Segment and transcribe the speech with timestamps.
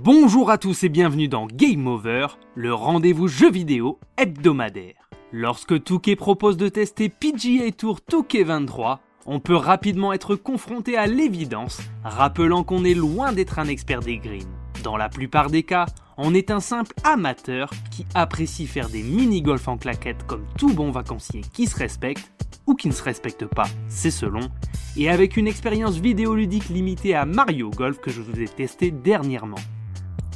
[0.00, 5.10] Bonjour à tous et bienvenue dans Game Over, le rendez-vous jeu vidéo hebdomadaire.
[5.32, 11.08] Lorsque Touquet propose de tester PGA Tour Touquet 23, on peut rapidement être confronté à
[11.08, 14.46] l'évidence, rappelant qu'on est loin d'être un expert des greens.
[14.84, 15.86] Dans la plupart des cas,
[16.16, 20.92] on est un simple amateur qui apprécie faire des mini-golf en claquettes comme tout bon
[20.92, 22.30] vacancier qui se respecte,
[22.68, 24.48] ou qui ne se respecte pas, c'est selon,
[24.96, 29.58] et avec une expérience vidéoludique limitée à Mario Golf que je vous ai testé dernièrement.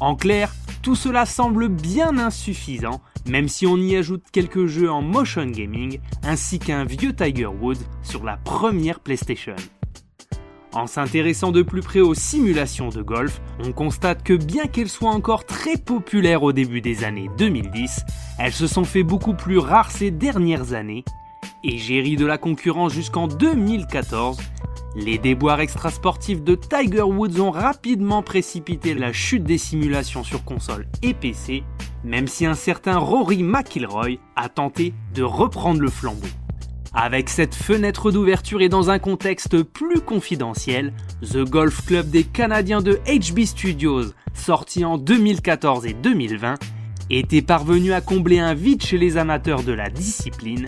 [0.03, 0.53] En clair,
[0.83, 6.01] tout cela semble bien insuffisant, même si on y ajoute quelques jeux en motion gaming,
[6.25, 9.55] ainsi qu'un vieux Tiger Woods sur la première PlayStation.
[10.73, 15.13] En s'intéressant de plus près aux simulations de golf, on constate que bien qu'elles soient
[15.13, 18.01] encore très populaires au début des années 2010,
[18.41, 21.05] elles se sont fait beaucoup plus rares ces dernières années,
[21.63, 24.37] et géries de la concurrence jusqu'en 2014,
[24.95, 30.87] les déboires extrasportifs de Tiger Woods ont rapidement précipité la chute des simulations sur console
[31.03, 31.65] et PC,
[32.05, 36.27] même si un certain Rory McIlroy a tenté de reprendre le flambeau.
[36.95, 42.83] Avec cette fenêtre d'ouverture et dans un contexte plus confidentiel, The Golf Club des Canadiens
[42.83, 46.57] de HB Studios, sorti en 2014 et 2020,
[47.09, 50.67] était parvenu à combler un vide chez les amateurs de la discipline.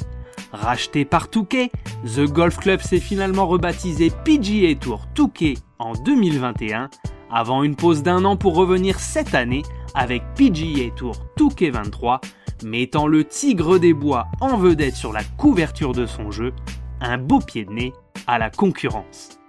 [0.54, 1.70] Racheté par Touquet,
[2.06, 6.90] The Golf Club s'est finalement rebaptisé PGA Tour Touquet en 2021,
[7.30, 9.62] avant une pause d'un an pour revenir cette année
[9.96, 12.20] avec PGA Tour Touquet 23
[12.62, 16.52] mettant le tigre des bois en vedette sur la couverture de son jeu,
[17.00, 17.92] un beau pied de nez
[18.28, 19.40] à la concurrence.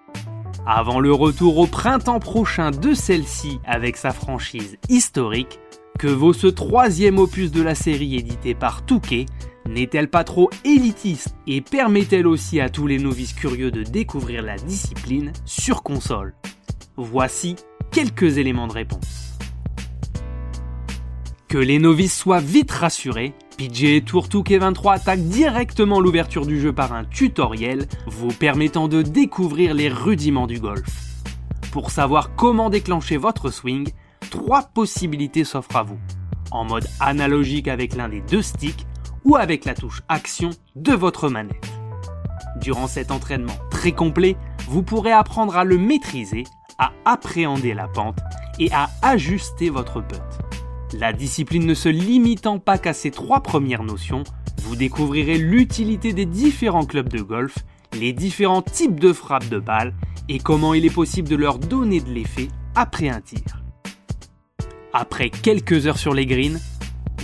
[0.66, 5.60] Avant le retour au printemps prochain de celle-ci avec sa franchise historique,
[6.00, 9.28] que vaut ce troisième opus de la série édité par Touquet
[9.68, 14.58] N'est-elle pas trop élitiste et permet-elle aussi à tous les novices curieux de découvrir la
[14.58, 16.36] discipline sur console?
[16.98, 17.56] Voici
[17.92, 19.40] quelques éléments de réponse.
[21.48, 26.72] Que les novices soient vite rassurés, PGA Tour Touquet 23 attaque directement l'ouverture du jeu
[26.72, 30.86] par un tutoriel vous permettant de découvrir les rudiments du golf.
[31.72, 33.90] Pour savoir comment déclencher votre swing,
[34.30, 36.00] trois possibilités s'offrent à vous.
[36.52, 38.86] En mode analogique avec l'un des deux sticks
[39.26, 41.72] ou avec la touche action de votre manette.
[42.62, 44.38] Durant cet entraînement très complet,
[44.68, 46.46] vous pourrez apprendre à le maîtriser,
[46.78, 48.20] à appréhender la pente
[48.60, 50.22] et à ajuster votre putt.
[50.94, 54.24] La discipline ne se limitant pas qu'à ces trois premières notions,
[54.62, 57.58] vous découvrirez l'utilité des différents clubs de golf,
[57.94, 59.94] les différents types de frappes de balles
[60.30, 63.64] et comment il est possible de leur donner de l'effet après un tir.
[64.94, 66.60] Après quelques heures sur les greens,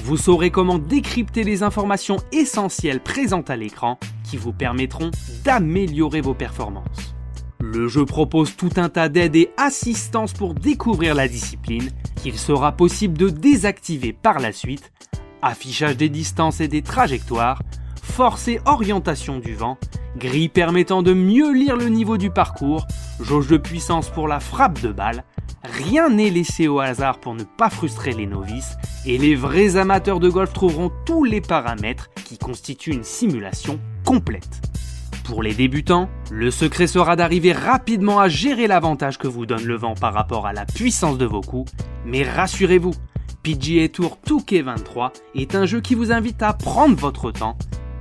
[0.03, 5.11] vous saurez comment décrypter les informations essentielles présentes à l'écran qui vous permettront
[5.43, 7.13] d'améliorer vos performances.
[7.59, 12.71] Le jeu propose tout un tas d'aides et assistances pour découvrir la discipline qu'il sera
[12.71, 14.91] possible de désactiver par la suite,
[15.43, 17.61] affichage des distances et des trajectoires,
[18.11, 19.77] force et orientation du vent,
[20.17, 22.85] grille permettant de mieux lire le niveau du parcours,
[23.21, 25.23] jauge de puissance pour la frappe de balle,
[25.63, 30.19] rien n'est laissé au hasard pour ne pas frustrer les novices, et les vrais amateurs
[30.19, 34.61] de golf trouveront tous les paramètres qui constituent une simulation complète.
[35.23, 39.77] Pour les débutants, le secret sera d'arriver rapidement à gérer l'avantage que vous donne le
[39.77, 41.71] vent par rapport à la puissance de vos coups,
[42.05, 42.93] mais rassurez-vous,
[43.41, 47.57] PGA Tour Touquet 23 est un jeu qui vous invite à prendre votre temps.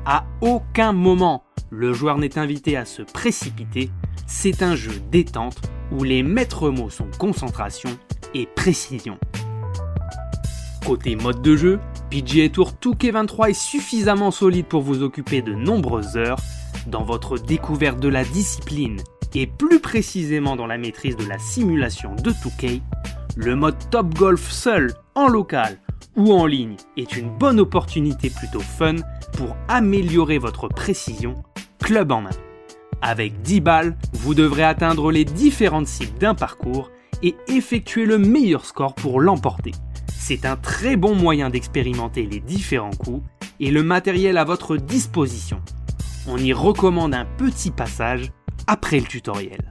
[0.06, 3.90] À aucun moment, le joueur n'est invité à se précipiter,
[4.26, 5.60] c'est un jeu détente
[5.92, 7.90] où les maîtres mots sont concentration
[8.34, 9.18] et précision.
[10.86, 15.52] Côté mode de jeu, PGA Tour Touquet 23 est suffisamment solide pour vous occuper de
[15.52, 16.40] nombreuses heures,
[16.86, 19.02] dans votre découverte de la discipline
[19.34, 22.80] et plus précisément dans la maîtrise de la simulation de 2K,
[23.36, 25.78] le mode Top Golf seul, en local
[26.28, 28.96] en ligne est une bonne opportunité plutôt fun
[29.32, 31.42] pour améliorer votre précision
[31.82, 32.30] club en main.
[33.02, 36.90] Avec 10 balles, vous devrez atteindre les différentes cibles d'un parcours
[37.22, 39.72] et effectuer le meilleur score pour l'emporter.
[40.08, 43.22] C'est un très bon moyen d'expérimenter les différents coups
[43.58, 45.60] et le matériel à votre disposition
[46.26, 48.30] on y recommande un petit passage
[48.66, 49.70] après le tutoriel.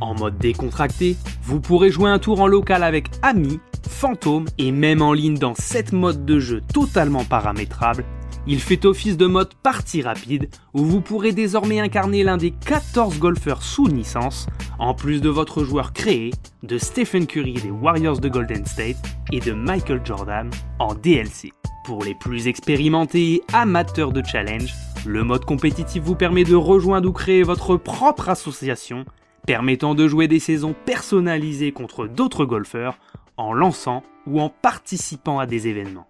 [0.00, 5.02] En mode décontracté, vous pourrez jouer un tour en local avec amis, fantômes et même
[5.02, 8.04] en ligne dans 7 modes de jeu totalement paramétrables.
[8.48, 13.18] Il fait office de mode partie rapide où vous pourrez désormais incarner l'un des 14
[13.18, 14.46] golfeurs sous licence,
[14.78, 16.30] en plus de votre joueur créé,
[16.62, 18.96] de Stephen Curry des Warriors de Golden State
[19.32, 20.48] et de Michael Jordan
[20.78, 21.52] en DLC.
[21.84, 24.72] Pour les plus expérimentés et amateurs de challenge,
[25.04, 29.04] le mode compétitif vous permet de rejoindre ou créer votre propre association,
[29.46, 32.98] permettant de jouer des saisons personnalisées contre d'autres golfeurs
[33.36, 36.06] en lançant ou en participant à des événements.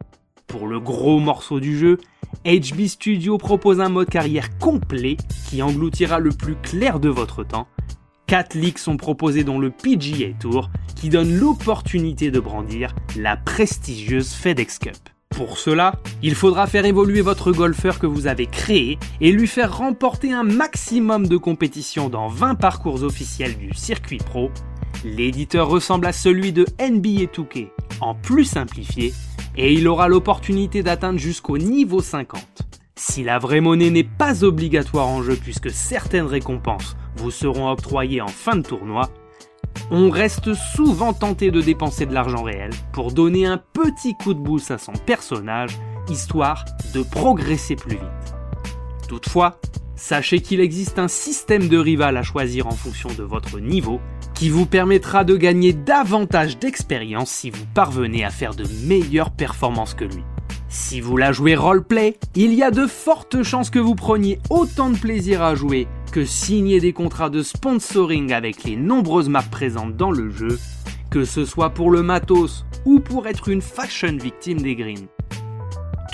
[0.46, 1.98] Pour le gros morceau du jeu,
[2.44, 5.16] HB Studio propose un mode carrière complet
[5.48, 7.66] qui engloutira le plus clair de votre temps.
[8.26, 14.32] 4 ligues sont proposées dans le PGA Tour qui donne l'opportunité de brandir la prestigieuse
[14.32, 14.96] FedEx Cup.
[15.30, 19.76] Pour cela, il faudra faire évoluer votre golfeur que vous avez créé et lui faire
[19.76, 24.50] remporter un maximum de compétitions dans 20 parcours officiels du circuit pro.
[25.04, 27.68] L'éditeur ressemble à celui de NBA 2K,
[28.00, 29.12] en plus simplifié,
[29.56, 32.42] et il aura l'opportunité d'atteindre jusqu'au niveau 50.
[32.96, 38.22] Si la vraie monnaie n'est pas obligatoire en jeu puisque certaines récompenses vous seront octroyées
[38.22, 39.10] en fin de tournoi,
[39.90, 44.40] on reste souvent tenté de dépenser de l'argent réel pour donner un petit coup de
[44.40, 45.78] boost à son personnage,
[46.08, 46.64] histoire
[46.94, 48.34] de progresser plus vite.
[49.08, 49.60] Toutefois,
[49.94, 54.00] sachez qu'il existe un système de rival à choisir en fonction de votre niveau
[54.36, 59.94] qui vous permettra de gagner davantage d'expérience si vous parvenez à faire de meilleures performances
[59.94, 60.22] que lui.
[60.68, 64.90] Si vous la jouez roleplay, il y a de fortes chances que vous preniez autant
[64.90, 69.96] de plaisir à jouer que signer des contrats de sponsoring avec les nombreuses marques présentes
[69.96, 70.58] dans le jeu,
[71.10, 75.08] que ce soit pour le matos ou pour être une fashion victime des greens.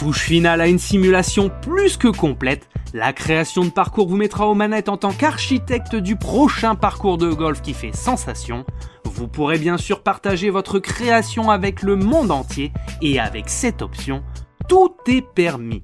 [0.02, 4.54] Touche finale à une simulation plus que complète, la création de parcours vous mettra aux
[4.54, 8.66] manettes en tant qu'architecte du prochain parcours de golf qui fait sensation.
[9.04, 14.24] Vous pourrez bien sûr partager votre création avec le monde entier et avec cette option,
[14.68, 15.82] tout est permis.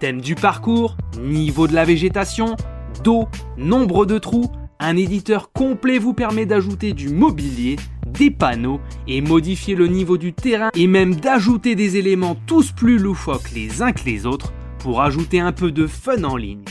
[0.00, 2.56] Thème du parcours, niveau de la végétation,
[3.02, 4.50] dos, nombre de trous,
[4.80, 7.76] un éditeur complet vous permet d'ajouter du mobilier,
[8.18, 12.98] des panneaux et modifier le niveau du terrain et même d'ajouter des éléments tous plus
[12.98, 16.64] loufoques les uns que les autres pour ajouter un peu de fun en ligne.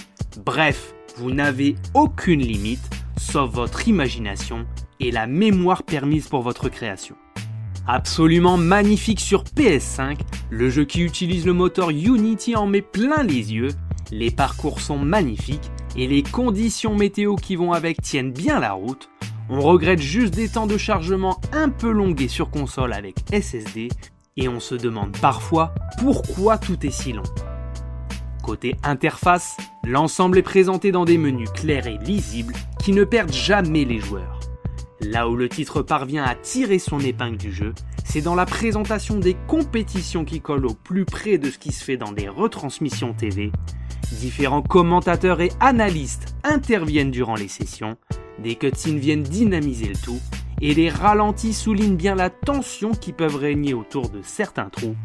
[0.45, 4.65] Bref, vous n'avez aucune limite sauf votre imagination
[4.99, 7.15] et la mémoire permise pour votre création.
[7.87, 10.19] Absolument magnifique sur PS5,
[10.49, 13.71] le jeu qui utilise le moteur Unity en met plein les yeux,
[14.11, 19.09] les parcours sont magnifiques et les conditions météo qui vont avec tiennent bien la route.
[19.49, 23.89] On regrette juste des temps de chargement un peu longués sur console avec SSD
[24.37, 27.23] et on se demande parfois pourquoi tout est si long.
[28.41, 33.85] Côté interface, l'ensemble est présenté dans des menus clairs et lisibles qui ne perdent jamais
[33.85, 34.39] les joueurs.
[35.01, 37.73] Là où le titre parvient à tirer son épingle du jeu,
[38.05, 41.83] c'est dans la présentation des compétitions qui collent au plus près de ce qui se
[41.83, 43.51] fait dans des retransmissions TV.
[44.11, 47.97] Différents commentateurs et analystes interviennent durant les sessions,
[48.39, 50.19] des cutscenes viennent dynamiser le tout,
[50.61, 54.95] et les ralentis soulignent bien la tension qui peuvent régner autour de certains trous.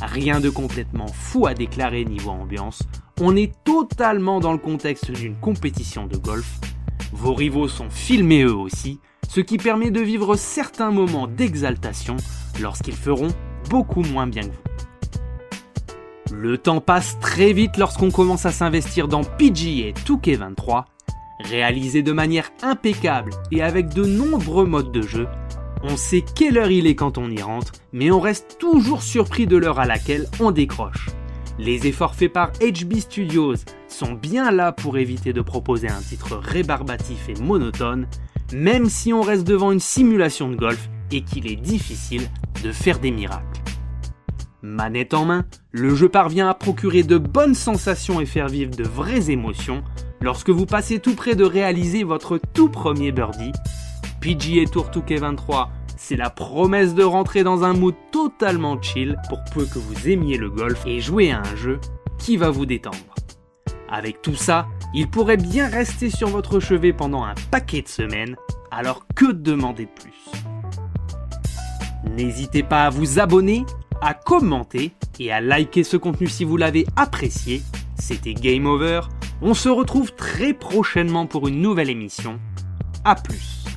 [0.00, 2.82] Rien de complètement fou à déclarer niveau ambiance,
[3.20, 6.60] on est totalement dans le contexte d'une compétition de golf.
[7.12, 12.16] Vos rivaux sont filmés eux aussi, ce qui permet de vivre certains moments d'exaltation
[12.60, 13.28] lorsqu'ils feront
[13.70, 16.34] beaucoup moins bien que vous.
[16.34, 20.84] Le temps passe très vite lorsqu'on commence à s'investir dans PGA 2K23,
[21.40, 25.26] réalisé de manière impeccable et avec de nombreux modes de jeu.
[25.82, 29.46] On sait quelle heure il est quand on y rentre, mais on reste toujours surpris
[29.46, 31.08] de l'heure à laquelle on décroche.
[31.58, 33.56] Les efforts faits par HB Studios
[33.88, 38.06] sont bien là pour éviter de proposer un titre rébarbatif et monotone,
[38.52, 42.28] même si on reste devant une simulation de golf et qu'il est difficile
[42.62, 43.44] de faire des miracles.
[44.62, 48.84] Manette en main, le jeu parvient à procurer de bonnes sensations et faire vivre de
[48.84, 49.84] vraies émotions
[50.20, 53.52] lorsque vous passez tout près de réaliser votre tout premier birdie.
[54.20, 59.64] PGA Tour 2K23, c'est la promesse de rentrer dans un mood totalement chill pour peu
[59.64, 61.78] que vous aimiez le golf et jouer à un jeu
[62.18, 62.96] qui va vous détendre.
[63.88, 68.36] Avec tout ça, il pourrait bien rester sur votre chevet pendant un paquet de semaines,
[68.70, 70.30] alors que demander de plus?
[72.16, 73.64] N'hésitez pas à vous abonner,
[74.00, 77.62] à commenter et à liker ce contenu si vous l'avez apprécié.
[77.98, 79.00] C'était Game Over.
[79.40, 82.40] On se retrouve très prochainement pour une nouvelle émission.
[83.04, 83.67] A plus